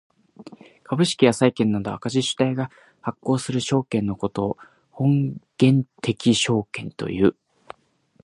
[0.83, 2.71] 株式や債券などの赤字主体が
[3.03, 4.57] 発行する証券のことを
[4.89, 7.35] 本源的証券という。